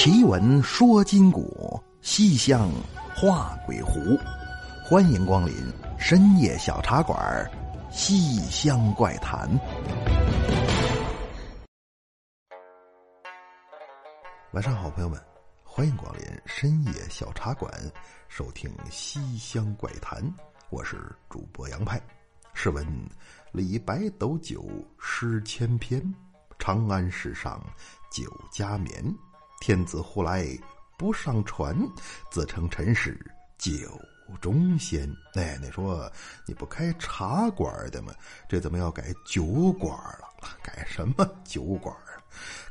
[0.00, 2.70] 奇闻说今古，西厢
[3.16, 4.16] 画鬼狐。
[4.84, 5.52] 欢迎光临
[5.98, 7.18] 深夜小茶馆
[7.92, 9.50] 《西厢怪谈》。
[14.52, 15.20] 晚上好，朋友们，
[15.64, 17.68] 欢迎光临深夜小茶馆，
[18.28, 20.22] 收听《西厢怪谈》。
[20.70, 22.00] 我是主播杨派。
[22.54, 22.86] 试问：
[23.50, 24.64] 李白斗酒
[24.96, 26.00] 诗千篇，
[26.56, 27.60] 长安世上
[28.12, 29.04] 酒家眠。
[29.60, 30.46] 天子呼来
[30.96, 31.76] 不上船，
[32.30, 33.18] 自称臣是
[33.58, 33.72] 酒
[34.40, 35.08] 中仙。
[35.34, 36.10] 奶奶说
[36.46, 38.12] ：“你不开茶馆的吗？
[38.48, 40.28] 这怎么要改酒馆了？
[40.62, 42.22] 改什么酒馆啊？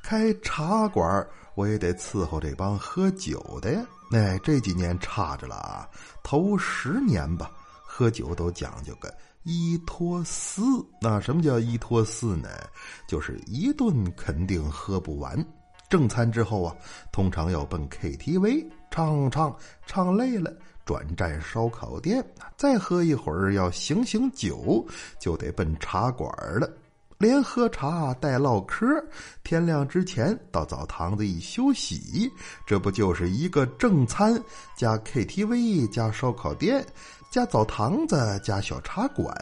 [0.02, 3.86] 开茶馆我也得伺候这帮喝酒的呀。
[4.12, 5.90] 哎，这几年差着了啊。
[6.24, 10.62] 头十年吧，喝酒都讲究个一托四。
[11.02, 12.50] 那什么叫一托四呢？
[13.08, 15.46] 就是一顿肯定喝不完。”
[15.90, 16.76] 正餐之后啊，
[17.12, 20.54] 通常要奔 KTV 唱唱，唱累了
[20.86, 22.26] 转战烧烤店，
[22.58, 24.86] 再喝一会儿要醒醒酒，
[25.20, 26.70] 就得奔茶馆了。
[27.20, 28.86] 连喝茶带唠嗑，
[29.44, 32.32] 天亮之前到澡堂子一休息，
[32.66, 34.40] 这不就是一个正餐
[34.78, 36.86] 加 KTV 加烧烤店
[37.32, 39.36] 加澡堂子加小茶馆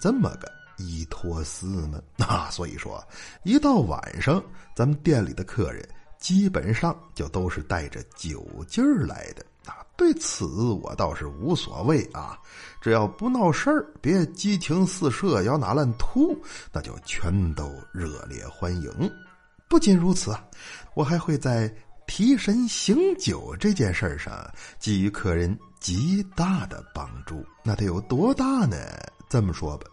[0.00, 0.55] 这么个？
[0.76, 2.02] 一托斯呢？
[2.26, 3.02] 啊，所以说，
[3.42, 4.42] 一到晚上，
[4.74, 5.88] 咱们店里的客人
[6.18, 9.84] 基本上就都是带着酒劲儿来的啊。
[9.96, 12.38] 对此我倒是无所谓啊，
[12.80, 16.36] 只要不闹事儿，别激情四射、咬哪烂吐，
[16.72, 19.12] 那就全都热烈欢迎。
[19.68, 20.44] 不仅如此啊，
[20.94, 21.74] 我还会在
[22.06, 27.44] 提神醒酒这件事上给予客人极大的帮助。
[27.64, 28.76] 那得有多大呢？
[29.28, 29.86] 这么说吧。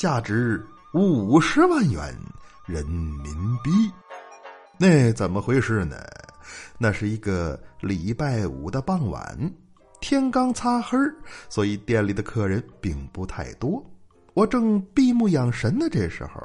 [0.00, 2.16] 价值五十万元
[2.64, 3.22] 人民
[3.62, 3.70] 币，
[4.78, 5.98] 那怎么回事呢？
[6.78, 9.52] 那是一个礼拜五的傍晚，
[10.00, 10.96] 天刚擦黑
[11.50, 13.84] 所以店里的客人并不太多。
[14.32, 16.40] 我正闭目养神的这时候，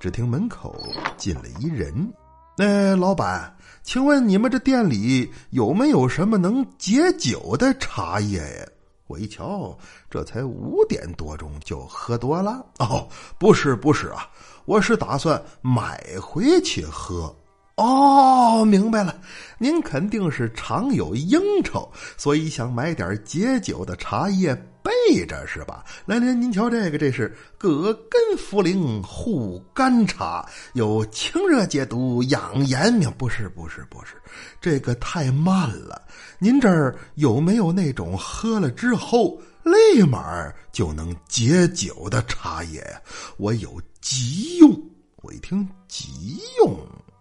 [0.00, 0.76] 只听门口
[1.16, 2.12] 进了一人。
[2.56, 8.66] 那老板，请问你们这店里有没有什么能解酒的茶叶呀？
[9.08, 9.76] 我一瞧，
[10.10, 13.08] 这才五点多钟就喝多了哦，
[13.38, 14.28] 不是不是啊，
[14.66, 17.34] 我是打算买回去喝。
[17.76, 19.18] 哦，明白了，
[19.56, 24.54] 您肯定是常有应酬，所以想买点解酒的茶叶
[24.88, 25.84] 备着是吧？
[26.06, 32.98] 来来，您瞧这个，这是葛根茯苓护肝茶，有清热解毒、养颜。
[33.18, 34.14] 不是不是不是，
[34.60, 36.00] 这个太慢了。
[36.38, 43.00] 您这儿有没有那种喝了之后立马就能解酒的茶叶呀？
[43.36, 44.70] 我有急用。
[45.16, 46.78] 我一听急用。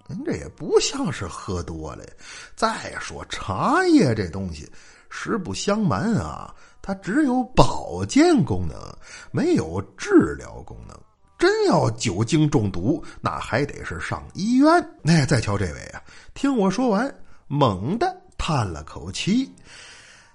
[0.08, 2.06] 您这也不像是喝多了。
[2.56, 4.70] 再说茶叶这东西，
[5.10, 6.56] 实不相瞒啊，
[6.88, 8.78] 它只有保健功能，
[9.30, 10.98] 没有治疗功能。
[11.38, 14.72] 真要酒精中毒，那还得是上医院。
[15.04, 16.02] 哎，再瞧这位啊，
[16.34, 17.14] 听我说完，
[17.48, 19.54] 猛地叹了口气：“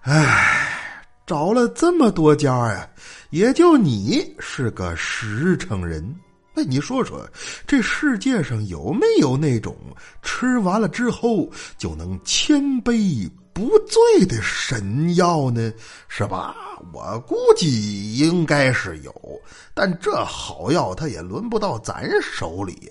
[0.04, 0.78] 唉，
[1.26, 2.86] 找了这么多家呀，
[3.30, 6.14] 也就你是个实诚人。”
[6.54, 7.26] 那你说说，
[7.66, 9.74] 这世界上有没有那种
[10.20, 15.72] 吃完了之后就能千杯不醉的神药呢？
[16.08, 16.54] 是吧？
[16.92, 19.40] 我估计应该是有，
[19.72, 22.90] 但这好药它也轮不到咱手里。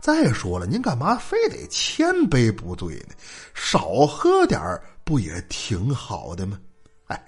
[0.00, 3.14] 再说了，您干嘛非得千杯不醉呢？
[3.54, 4.60] 少喝点
[5.04, 6.58] 不也挺好的吗？
[7.06, 7.20] 哎，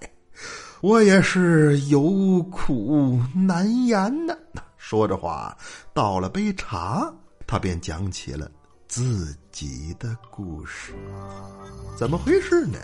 [0.81, 4.37] 我也是有苦难言呢。
[4.77, 5.57] 说着话，
[5.93, 7.13] 倒了杯茶，
[7.47, 8.51] 他便讲起了
[8.87, 10.93] 自己的故事。
[11.97, 12.79] 怎么回事呢？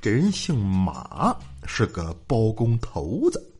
[0.00, 1.36] 这人姓马，
[1.66, 3.52] 是个包工头子。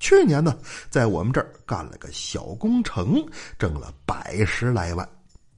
[0.00, 0.56] 去年呢，
[0.88, 3.22] 在我们这儿干了个小工程，
[3.58, 5.06] 挣了百十来万。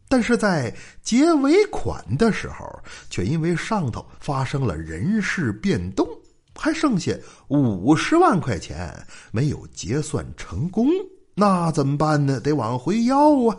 [0.09, 2.67] 但是在结尾款的时候，
[3.09, 6.05] 却因为上头发生了人事变动，
[6.53, 7.15] 还剩下
[7.47, 8.93] 五十万块钱
[9.31, 10.89] 没有结算成功。
[11.33, 12.41] 那怎么办呢？
[12.41, 13.57] 得往回要啊！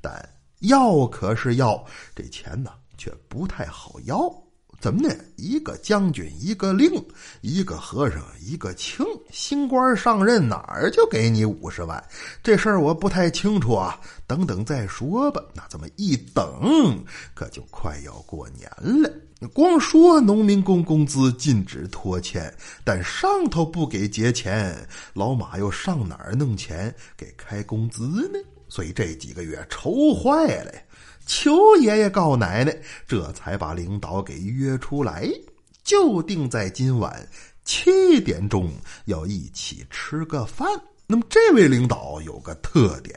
[0.00, 0.28] 但
[0.62, 4.32] 要可是要，这钱呢却不太好要。
[4.80, 5.14] 怎么呢？
[5.36, 6.90] 一个将军，一个令，
[7.40, 12.02] 一个和尚，一个卿，新官上任哪儿就给你五十万？
[12.42, 14.00] 这事儿我不太清楚啊。
[14.26, 15.40] 等等再说吧。
[15.54, 16.98] 那这么一等，
[17.32, 19.08] 可就快要过年了。
[19.52, 24.76] 光说农民工工资禁止拖欠，但上头不给结钱，
[25.14, 28.38] 老马又上哪儿弄钱给开工资呢？
[28.72, 30.72] 所以这几个月愁坏了。
[31.26, 32.74] 求爷爷告奶奶，
[33.06, 35.30] 这才把领导给约出来，
[35.84, 37.28] 就定在今晚
[37.66, 38.72] 七点钟
[39.04, 40.66] 要一起吃个饭。
[41.06, 43.14] 那么这位领导有个特点，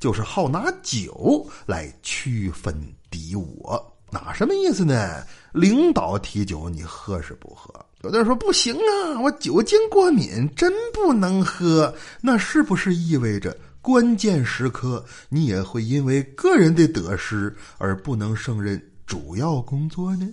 [0.00, 2.74] 就是好拿酒来区分
[3.08, 3.96] 敌我。
[4.10, 5.22] 那什么意思呢？
[5.52, 7.72] 领导提酒，你喝是不喝？
[8.02, 11.94] 有的人说不行啊，我酒精过敏，真不能喝。
[12.20, 13.56] 那是不是意味着
[13.88, 20.28] 关键时刻你也会因为个人的得失而不能胜任主要工作呢？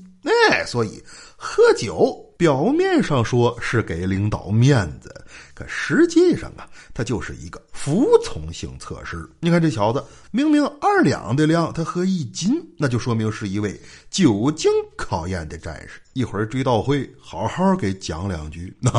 [0.52, 1.02] 哎，所以
[1.38, 5.10] 喝酒表面上说是给领导面子，
[5.54, 9.26] 可实际上啊，它就是一个服从性测试。
[9.40, 13.80] 你看这小子明明二两的量，他喝一斤，那就说明是一位
[14.10, 16.02] 久经考验的战士。
[16.12, 18.76] 一会儿追悼会，好好给讲两句。
[18.82, 18.92] 那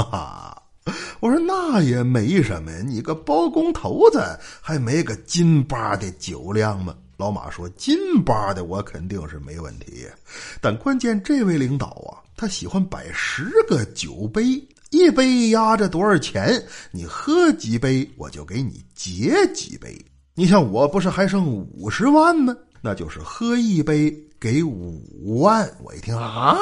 [1.20, 4.20] 我说那也没什么呀，你个包工头子
[4.60, 6.94] 还没个斤八的酒量吗？
[7.18, 10.06] 老马说：“金巴的我肯定是没问题，
[10.60, 19.96] 但关键这位领导啊，他喜欢摆十个酒杯，一杯压着多少钱，你喝几杯我就给你结几杯。
[20.34, 22.54] 你像我不是还剩五十万吗？
[22.82, 24.14] 那就是喝一杯
[24.46, 25.68] 给五万。
[25.82, 26.56] 我一听啊，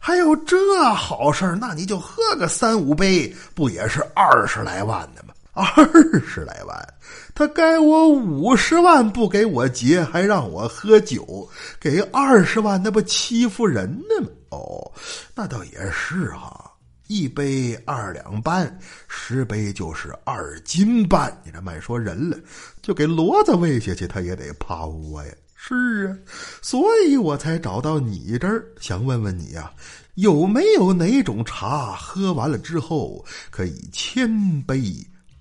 [0.00, 0.56] 还有这
[0.94, 5.34] 好事那你就喝个三五杯，不也是二十来万的吗？
[5.52, 5.86] 二
[6.22, 6.94] 十来万。”
[7.34, 11.46] 他该我五十万不给我结，还让我喝酒，
[11.78, 14.28] 给二十万，那不欺负人呢吗？
[14.48, 14.90] 哦，
[15.34, 16.72] 那倒也是哈，
[17.08, 18.76] 一杯二两半，
[19.06, 21.30] 十杯就是二斤半。
[21.44, 22.38] 你这卖说人了，
[22.80, 25.32] 就给骡子喂下去，他也得趴窝呀。
[25.60, 26.16] 是啊，
[26.62, 29.70] 所以我才找到你这儿，想问问你呀，
[30.14, 34.80] 有没有哪种茶喝完了之后可以千杯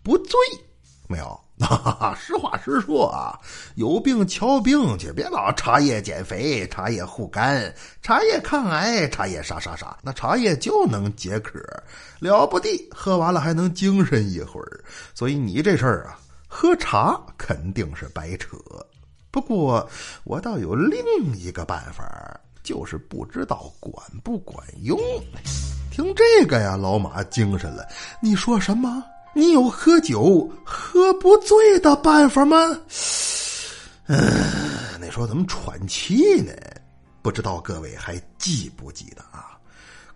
[0.01, 0.35] 不醉？
[1.07, 1.39] 没有。
[1.59, 3.33] 哈 哈实话实说啊，
[3.75, 9.97] 有病瞧病去，别老茶叶减肥、茶叶护肝、茶叶抗癌、茶叶啥啥啥。
[10.03, 11.59] 那茶叶就能解渴，
[12.19, 14.83] 了不地，喝完了还能精神一会儿。
[15.15, 18.57] 所以你这事儿啊，喝茶肯定是白扯。
[19.37, 19.87] 不过
[20.23, 20.99] 我倒有另
[21.35, 23.93] 一个办法，就是不知道管
[24.23, 24.99] 不管用。
[25.91, 27.87] 听这个呀，老马精神了。
[28.19, 29.03] 你说什么？
[29.35, 32.57] 你有喝酒喝不醉的办法吗？
[34.07, 34.19] 嗯，
[34.99, 36.51] 你说怎么喘气呢？
[37.21, 39.55] 不知道各位还记不记得啊？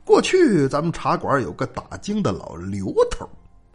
[0.04, 3.30] 过去咱们茶馆有个打更的老刘头，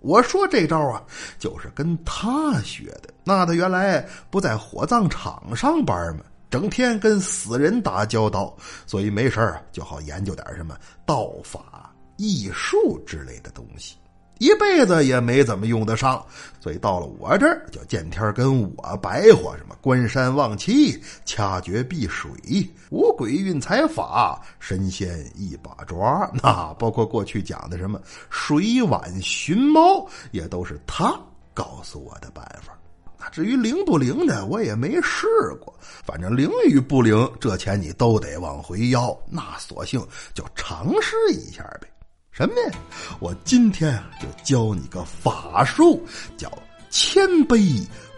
[0.06, 1.02] 我说这招啊，
[1.36, 3.12] 就是跟他学的。
[3.24, 6.22] 那他原来不在火葬场上班吗？
[6.48, 8.56] 整天跟死人打交道，
[8.86, 13.96] 所以没事儿就好研究点什么道法、艺术之类的东西。
[14.38, 16.24] 一辈子也没怎么用得上，
[16.60, 22.30] 所以到了我这儿就见天跟我白话什么观山望气、掐诀避水、
[22.90, 31.18] 五鬼运财法、神仙一把抓，那包括过去讲的什么水碗寻猫，也都是他
[31.54, 32.76] 告诉我的办法。
[33.18, 35.26] 那至于灵不灵的，我也没试
[35.60, 35.72] 过。
[36.04, 41.88] 反正灵与不灵，这钱你都得往回要，那索性就尝试一下呗。
[42.36, 42.78] 什么呀？
[43.18, 46.04] 我今天啊就教你个法术，
[46.36, 46.52] 叫
[46.90, 47.58] 千杯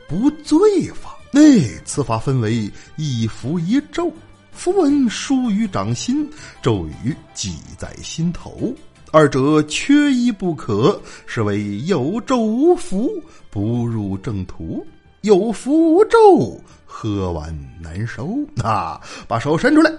[0.08, 0.58] 不醉
[0.90, 1.16] 法。
[1.30, 1.40] 那
[1.84, 4.12] 此法分为一符一咒，
[4.50, 6.28] 符文书于掌心，
[6.60, 8.74] 咒语记在心头，
[9.12, 11.00] 二者缺一不可。
[11.24, 14.84] 是为有咒无符，不入正途；
[15.20, 18.36] 有符无咒，喝完难收。
[18.64, 19.92] 啊，把手伸出来，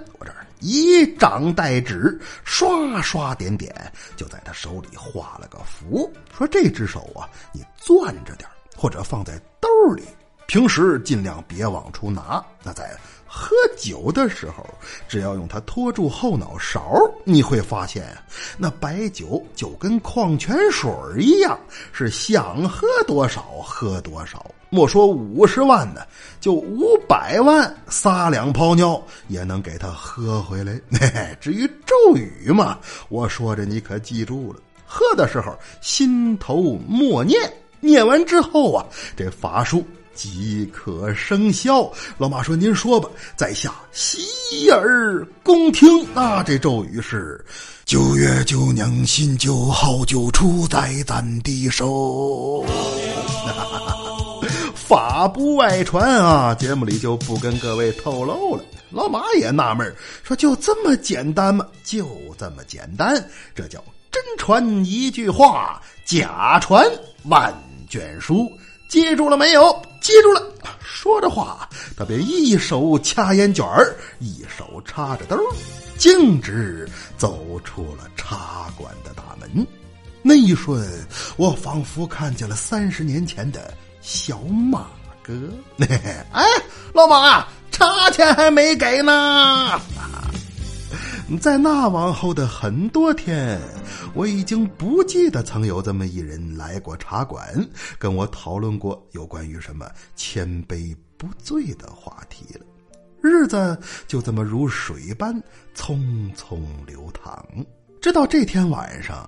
[0.60, 1.00] 以。
[1.18, 3.74] 掌代指，刷刷点点，
[4.16, 10.04] 就在他手里画了个符，说：“这只手啊，你攥着点或者放在兜里，
[10.48, 12.42] 平时尽量别往出拿。
[12.64, 14.66] 那在喝酒的时候，
[15.10, 18.18] 只要用它托住后脑勺，你会发现，
[18.58, 21.60] 那白酒就跟矿泉水一样，
[21.92, 26.02] 是想喝多少喝多少。”莫说五十万呢，
[26.40, 30.80] 就五百万撒两泡尿也能给他喝回来。
[31.42, 32.78] 至于咒语嘛，
[33.10, 37.40] 我说着你可记住了，喝的时候心头默念，
[37.80, 38.86] 念完之后啊，
[39.18, 39.84] 这法术
[40.14, 41.92] 即可生效。
[42.18, 47.44] 老马说：“您说吧，在下洗耳恭听。”那这咒语是
[47.86, 53.99] ：“九月九娘心酒好，酒出在咱的手。”哈哈哈哈
[54.90, 58.64] 法不外传啊，节目里就不跟各位透露了。
[58.90, 61.64] 老马也纳闷说：“就这么简单吗？
[61.84, 63.24] 就这么简单？
[63.54, 66.84] 这叫真传一句话，假传
[67.26, 67.54] 万
[67.88, 68.52] 卷书。
[68.88, 69.80] 记住了没有？
[70.02, 70.42] 记住了。
[70.82, 75.38] 说着话，他便一手掐烟卷儿，一手插着兜，
[76.00, 79.68] 径直走出了茶馆的大门。
[80.24, 80.84] 那一瞬，
[81.38, 83.72] 我仿佛看见了三十年前的
[84.10, 84.88] 小马
[85.22, 85.34] 哥。
[86.34, 86.44] 哎，
[86.94, 89.80] 老马，茶钱还没给呢。
[91.40, 93.62] 在那往后的很多天，
[94.16, 97.48] 我已经不记得曾有这么一人来过茶馆，
[98.00, 102.66] 跟我讨论过有关于什么千杯不醉的话题了。
[103.22, 105.40] 日子就这么如水般
[105.76, 107.46] 匆匆流淌。
[108.02, 109.24] 直到这天晚上，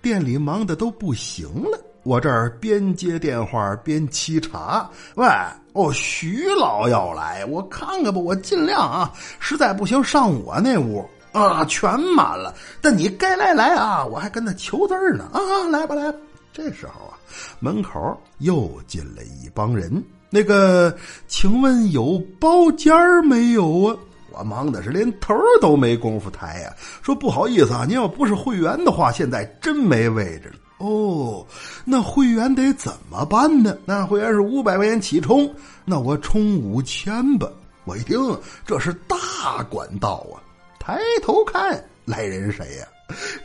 [0.00, 4.88] 店里忙得都不行了，我这儿边接电话边沏茶。
[5.14, 5.26] 喂，
[5.72, 11.08] 哦，徐老要来，我看看吧，我尽量啊，实在不行上我那屋。
[11.32, 12.52] 啊，全满了！
[12.82, 15.38] 但你该来来啊，我还跟他求字呢啊！
[15.70, 16.18] 来吧来吧，
[16.52, 17.14] 这时候啊，
[17.60, 20.02] 门口又进来一帮人。
[20.28, 20.92] 那个，
[21.28, 22.92] 请问有包间
[23.24, 23.96] 没有啊？
[24.32, 26.74] 我忙的是连头都没工夫抬呀。
[27.00, 30.54] 说不好意思啊，您要不是会员的话，现在真没位置了。
[30.80, 31.46] 哦，
[31.84, 33.76] 那会员得怎么办呢？
[33.84, 35.48] 那会员是五百块钱起充，
[35.84, 37.46] 那我充五千吧。
[37.84, 38.18] 我一听，
[38.64, 40.40] 这是大管道啊！
[40.78, 42.86] 抬头看，来人谁呀？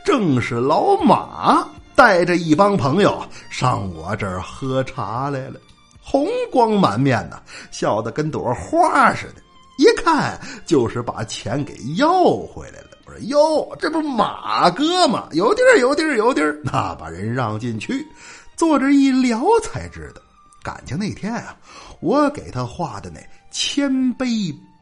[0.02, 5.60] 正是老马带着一帮朋友上我这儿喝茶来了，
[6.00, 9.42] 红光满面呐，笑得跟朵花似的。
[9.76, 12.95] 一看就是把钱给要回来了。
[13.06, 15.28] 我说：“哟，这不马哥吗？
[15.32, 18.06] 有地儿，有地儿，有地儿。”那把人让进去，
[18.56, 20.20] 坐着一聊才知道，
[20.62, 21.56] 感情那天啊，
[22.00, 23.20] 我给他画的那
[23.50, 24.26] 千杯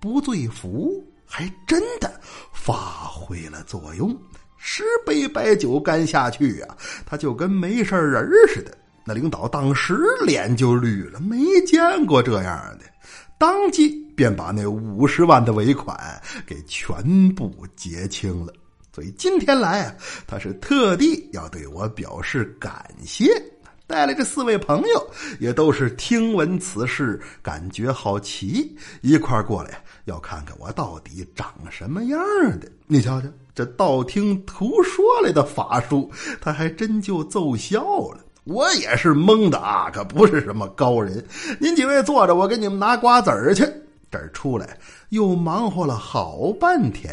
[0.00, 1.04] 不醉符。
[1.26, 2.20] 还真的
[2.52, 2.74] 发
[3.10, 4.16] 挥了作用，
[4.56, 8.76] 十杯白酒干下去啊，他就跟没事人似的。
[9.04, 12.84] 那领导当时脸就绿了，没见过这样的，
[13.38, 15.98] 当即便把那五十万的尾款
[16.46, 18.52] 给全部结清了。
[18.94, 19.94] 所以今天来啊，
[20.26, 23.26] 他是特地要对我表示感谢。
[23.86, 32.18] 带来这四位朋友，也都是听闻此事，感觉好奇，一块过来要看看我到底长什么样
[32.60, 32.70] 的。
[32.86, 36.10] 你瞧瞧，这道听途说来的法术，
[36.40, 38.23] 他还真就奏效了。
[38.44, 41.24] 我也是蒙的啊，可不是什么高人。
[41.58, 43.66] 您几位坐着，我给你们拿瓜子儿去。
[44.10, 47.10] 这儿出来又忙活了好半天，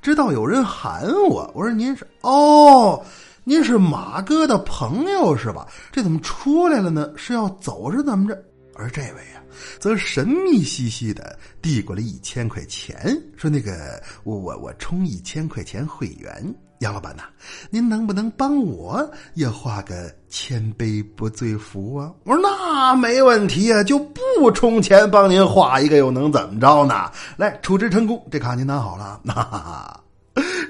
[0.00, 3.02] 直到有人喊我，我说您是哦。
[3.44, 5.66] 您是马哥的朋友是吧？
[5.90, 7.10] 这怎么出来了呢？
[7.16, 8.38] 是要走是怎么着？
[8.78, 9.42] 而这位啊，
[9.80, 17.24] 则神秘兮兮的递过来一千块钱，说：“那个，我我我充一千块钱会员，杨老板呐，
[17.70, 27.10] 您能不能帮我也画个千杯不醉符啊？”我说：“那没问题啊，就不充钱帮您画一个，又能怎么着呢？
[27.36, 29.20] 来，处置成功，这卡您拿好了。
[29.24, 30.00] 那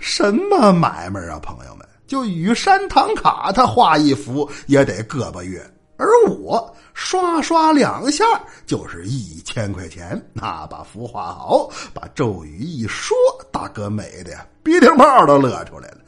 [0.00, 5.62] 什么买卖啊，朋友们？”就雨山堂卡，他画一幅也得个把月，
[5.99, 8.25] 而我刷刷两下
[8.64, 10.19] 就是一千块钱。
[10.33, 13.14] 那把符画好，把咒语一说，
[13.52, 15.99] 大哥美的呀，鼻涕泡都乐出来了，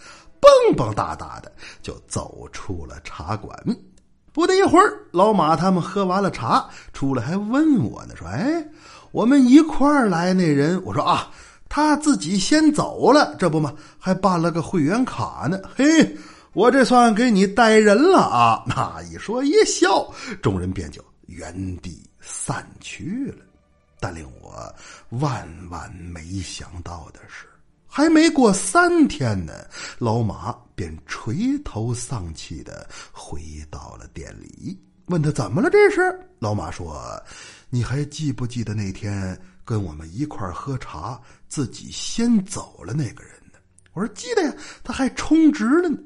[0.41, 3.55] 蹦蹦哒哒的就走出了茶馆。
[4.33, 8.65] 不大一会儿，老马他们喝完了茶出来，还问我呢，说：“哎，
[9.11, 11.29] 我们一块儿来那人？”我说：“啊。”
[11.73, 15.57] 他自己先走了，这不嘛，还办了个会员卡呢。
[15.77, 16.17] 嘿，
[16.53, 18.65] 我这算给你带人了啊！
[18.67, 23.45] 那一说一笑，众人便就原地散去了。
[24.01, 24.75] 但令我
[25.11, 27.47] 万万没想到的是，
[27.87, 29.53] 还没过三天呢，
[29.99, 33.41] 老马便垂头丧气的回
[33.71, 34.77] 到了店里，
[35.07, 35.71] 问他怎么了？
[35.71, 36.01] 这是
[36.39, 37.01] 老马说
[37.71, 43.59] ：“你还记不记得那天？”跟我们一块喝茶，自己先走了那个人呢？
[43.93, 44.53] 我说记得呀，
[44.83, 45.97] 他还充值了呢。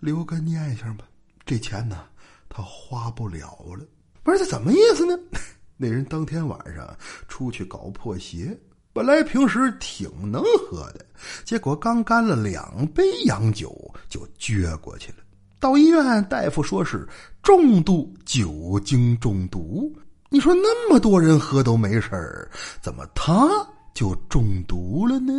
[0.00, 1.04] 留个念想吧。
[1.44, 2.04] 这钱呢，
[2.48, 3.84] 他花不了了。
[4.22, 5.16] 不是他怎么意思呢？
[5.76, 6.96] 那人当天晚上
[7.28, 8.58] 出去搞破鞋，
[8.92, 11.04] 本来平时挺能喝的，
[11.44, 15.18] 结果刚干了两杯洋酒就撅过去了。
[15.60, 17.08] 到医院，大夫说是
[17.42, 19.94] 重度酒精中毒。
[20.28, 22.50] 你说那么多人喝都没事儿，
[22.82, 23.48] 怎么他
[23.94, 25.32] 就中毒了呢？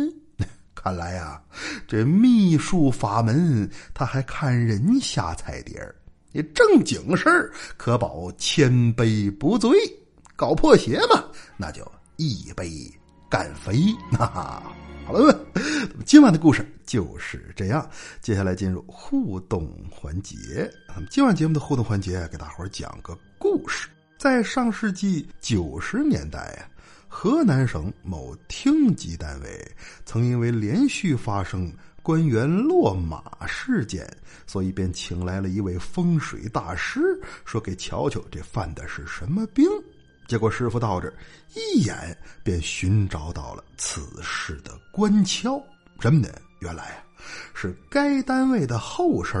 [0.88, 1.38] 看来呀，
[1.86, 5.94] 这秘术法门他还看人下菜碟儿。
[6.32, 9.70] 你正经事儿可保千杯不醉，
[10.34, 11.22] 搞破鞋嘛，
[11.58, 12.90] 那就一杯
[13.28, 13.94] 干飞。
[14.12, 14.62] 哈哈。
[15.04, 15.38] 好了，
[16.06, 17.86] 今晚的故事就是这样。
[18.22, 20.70] 接下来进入互动环节。
[20.94, 23.90] 那么今晚节目的互动环节，给大伙儿讲个故事。
[24.18, 26.64] 在上世纪九十年代啊，
[27.08, 29.72] 河南省某厅级单位
[30.04, 31.72] 曾因为连续发生
[32.02, 34.08] 官员落马事件，
[34.46, 37.00] 所以便请来了一位风水大师，
[37.44, 39.66] 说给瞧瞧这犯的是什么病。
[40.26, 41.14] 结果师傅到这儿，
[41.54, 45.62] 一眼便寻找到了此事的关窍。
[46.00, 46.28] 什么呢？
[46.60, 47.04] 原来啊，
[47.54, 49.38] 是该单位的后身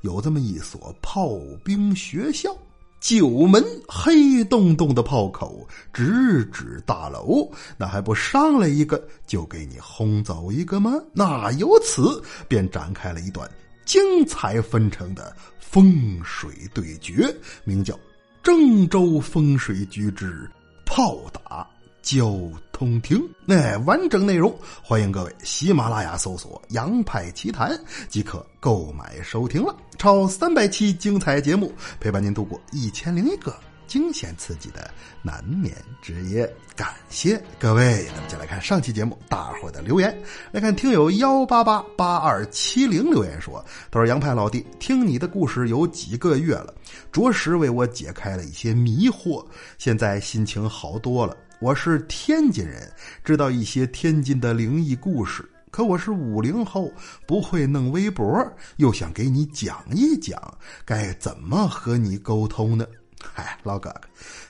[0.00, 2.56] 有这么一所炮兵学校，
[3.04, 7.46] 九门黑洞洞的炮口直指大楼，
[7.76, 10.90] 那还不上来一个就给你轰走一个吗？
[11.12, 13.46] 那由此便展开了一段
[13.84, 17.30] 精彩纷呈的风水对决，
[17.64, 17.94] 名叫。
[18.42, 20.50] 郑州风水局之
[20.86, 21.68] 炮打
[22.04, 22.38] 交
[22.70, 27.76] 通厅，那完整内容，欢迎各位喜马拉雅搜索“杨派奇谈”
[28.10, 29.74] 即可购买收听了。
[29.96, 33.56] 超三百期精彩节目，陪伴您度过一千零一个。
[33.86, 34.90] 惊险刺激的
[35.22, 38.06] 难眠之夜，感谢各位。
[38.14, 40.18] 那么就来看上期节目大伙的留言。
[40.52, 46.74] 来看听友幺八八八二七零留言说：“他说杨派老弟，听你的故事有几个月了，
[47.12, 49.44] 着实为我解开了一些迷惑，
[49.78, 51.36] 现在心情好多了。
[51.64, 52.92] 我是天津人，
[53.24, 56.92] 知道一些天津的灵异故事，可我是五零后，
[57.26, 60.38] 不会弄微博，又想给你讲一讲，
[60.84, 62.84] 该怎么和你沟通呢？”
[63.32, 63.98] 嗨，老哥哥，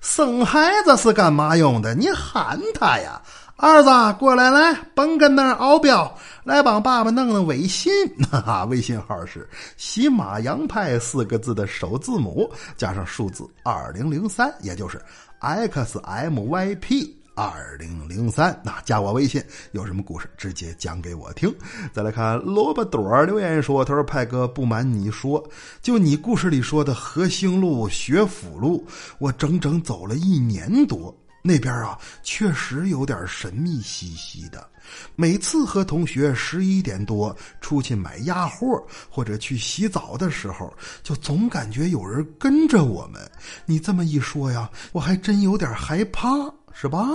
[0.00, 1.94] 生孩子是干嘛用的？
[1.94, 3.22] 你喊他呀，
[3.58, 7.92] 儿子过来来，甭跟那儿熬标，来帮爸爸弄弄微信。
[8.28, 15.00] 哈哈，微信号是“喜马羊派”四个字的首字母加上数字二零零三，也就是
[15.44, 17.14] x m y p。
[17.36, 21.52] 二零零三，那加我微信，有什么故事直接讲给我听。
[21.92, 25.44] 再来看萝卜朵留言说：“他说派哥不瞒你说，
[25.82, 28.86] 就你故事里说的和兴路、学府路，
[29.18, 31.12] 我整整走了一年多，
[31.46, 34.66] 那边啊确实有点神秘兮兮的。
[35.14, 43.20] 每次和同学十一点多出去买鸭货或者去洗澡的时候，就总感觉有人跟着我们。
[43.66, 46.30] 你这么一说呀，我还真有点害怕。”
[46.72, 47.06] 是吧？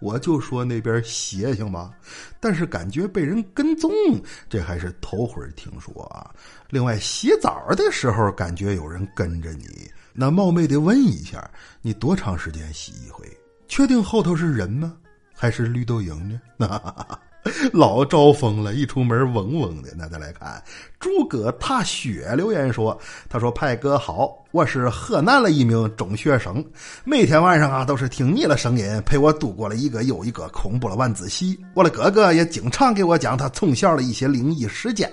[0.00, 1.92] 我就说那边邪性吧，
[2.40, 3.90] 但是感觉被人跟踪，
[4.48, 6.34] 这还是头回听说啊。
[6.70, 11.50] 另外，洗澡的时候感觉有人跟着你，那冒昧的问一下，
[11.82, 13.24] 你多长时间洗一回？
[13.68, 14.94] 确定后头是人吗？
[15.34, 16.16] 还是绿豆蝇
[16.56, 16.80] 呢？
[17.72, 19.90] 老招风了，一出门嗡嗡的。
[19.96, 20.62] 那再来看，
[21.06, 22.98] 诸葛踏雪留言说
[23.30, 26.64] ：“他说派哥好，我是河南的一名中学生，
[27.04, 31.56] 每天晚上啊都是听你的声音陪我度过了一个又一个恐怖的晚自习。
[31.74, 35.08] 我的哥哥也经常给我讲他从小的一些灵异事件，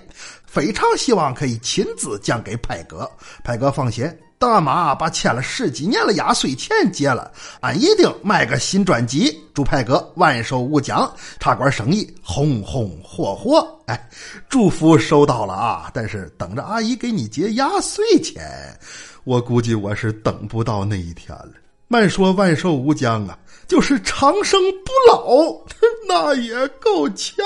[0.47, 3.07] 非常希望可以亲自讲给派哥。
[3.43, 9.33] 派哥放心。”大妈把欠了十几年的压岁钱结了，俺一定买个新专辑。
[9.53, 13.65] 祝派哥万寿无疆，茶馆生意红红火火。
[13.85, 14.09] 哎，
[14.47, 15.91] 祝福收到了啊！
[15.93, 18.77] 但是等着阿姨给你结压岁钱，
[19.23, 21.51] 我估计我是等不到那一天了。
[21.87, 25.53] 慢说万寿无疆啊，就是长生不老，
[26.07, 27.45] 那也够呛。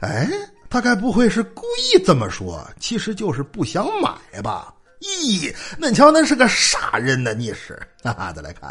[0.00, 0.28] 哎，
[0.68, 2.66] 他该不会是故意这么说？
[2.78, 4.74] 其实就是不想买吧。
[5.00, 7.32] 咦，恁瞧，恁是个啥人呢？
[7.32, 7.80] 你是？
[8.04, 8.70] 哈哈，再来看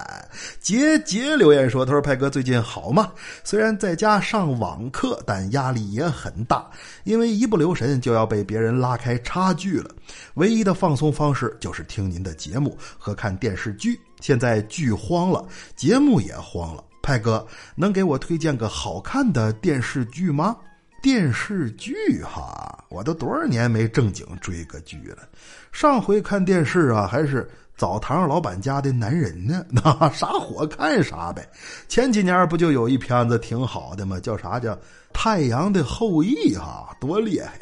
[0.60, 3.12] 杰杰留言说：“他说派哥最近好吗？
[3.44, 6.70] 虽然在家上网课，但压力也很大，
[7.04, 9.90] 因为一不留神就要被别人拉开差距了。
[10.36, 14.00] 唯一的放松方式就是听您的节目和看电视剧。
[14.20, 15.44] 现在剧荒了，
[15.76, 16.84] 节目也荒了。
[17.02, 20.56] 派哥能给我推荐个好看的电视剧吗？”
[21.02, 25.28] 电视剧哈，我都多少年没正经追个剧了。
[25.72, 31.48] 上回看电视啊，还是澡堂老板家的男人呢， 那啥火看啥呗。
[31.88, 34.20] 前几年不就有一片子挺好的吗？
[34.20, 34.74] 叫啥叫
[35.14, 37.60] 《太阳的后裔》哈，多厉害！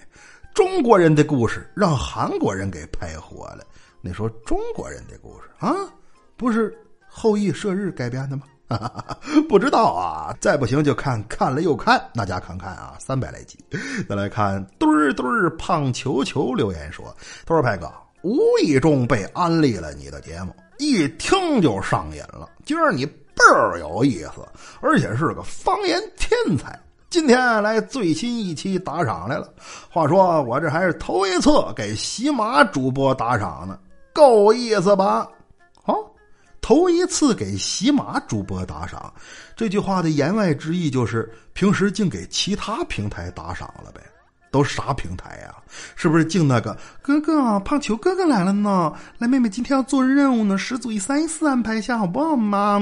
[0.54, 3.64] 中国人的故事让韩国人给拍火了。
[4.02, 5.76] 你说中国人的故事啊，
[6.36, 6.76] 不是
[7.08, 8.44] 后羿射日改编的吗？
[9.48, 13.58] 不知道啊，再不行就看看了又看，那家看看啊，三百来集。
[14.10, 17.06] 再来看墩儿墩儿胖球球留言说
[17.46, 17.90] ：“他说派哥
[18.24, 24.46] 无意中被安利了你的节目，一听就上瘾了，今儿你倍儿有意思，
[24.82, 26.78] 而且是个方言天才。
[27.10, 29.48] 今天来最新一期打赏来了。
[29.90, 33.80] 话说我这还是头一次给喜马主播打赏呢，
[34.14, 35.26] 够意思吧？”
[36.70, 39.14] 头一次给喜马主播打赏。
[39.56, 44.02] 这句话的言外之意就是平时净给其他平台打赏了呗。
[44.52, 45.56] 都啥平台呀？
[45.96, 48.92] 是不是净那个哥哥胖球哥哥来了呢？
[49.18, 52.82] 来，妹妹今天要做任务呢，十组一三一四安排一下好不好嘛？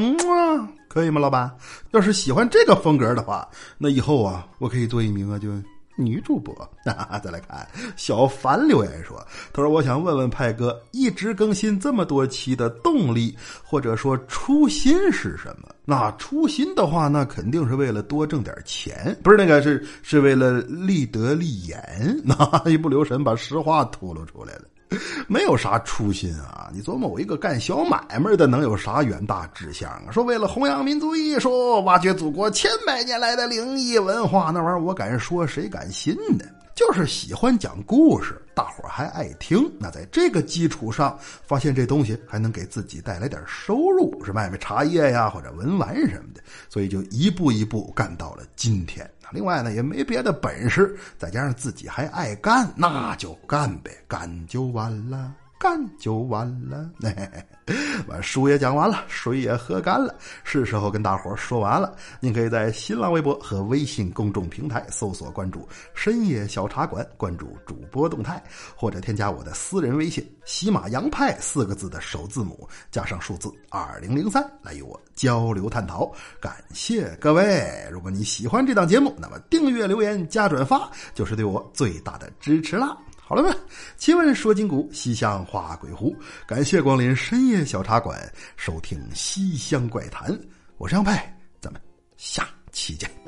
[0.88, 1.52] 可以吗，老板？
[1.92, 5.50] 要是喜欢这个风格的话，那以后啊，我可以做一名啊，就。
[5.96, 6.54] 女主播，
[6.84, 9.18] 再来看小凡留言说
[9.54, 15.70] ：“他说我想问问派哥，一直更新这么多期的动力或者说初心是什么？
[15.86, 22.22] 那初心的话，那肯定是为了多挣点钱，不是那个是是为了立德立言。
[22.24, 24.64] 那一不留神把实话吐露出来了。”
[25.28, 26.70] 没有啥初心啊！
[26.74, 30.12] 你琢磨，我一个干小买卖的，能有啥远大志向啊？
[30.12, 36.46] 说为了弘扬民族艺术，挖掘祖国千百年来的灵异文化，那玩意儿我敢说，谁敢信呢？
[36.76, 39.72] 就是喜欢讲故事，大伙儿还爱听。
[39.80, 49.10] 那在这个基础上，发现这东西还能给自己带来点收入，是卖卖茶叶呀，或者文玩什么的，所以就一步一步干到了今天。
[49.32, 55.34] 另外呢，也没别的本事，再加上自己还爱干，那就干呗，干就完了。
[55.66, 56.92] 干就完了，
[58.08, 61.96] 完书也讲完了，水也喝干了，是时候跟大伙说完了。
[62.20, 68.44] 您可以在新浪微博和微信公众平台搜索关注“深夜小茶馆”，关注主播动态，
[68.76, 76.12] 或者添加我的私人微信“喜马洋派”四个字的首字母加上数字二零零三，来与我交流探讨。
[76.40, 77.90] 感谢各位！
[77.92, 82.96] 如果你喜欢这档节目，那么订阅、留言、加转发就是对我最大的支持啦。
[83.28, 83.58] 好了吧，
[83.98, 86.16] 今晚说金谷，西厢画鬼狐。
[86.46, 90.40] 感谢光临深夜小茶馆，收听西厢怪谈。
[90.78, 91.82] 我是杨派，咱们
[92.18, 93.25] 下期见。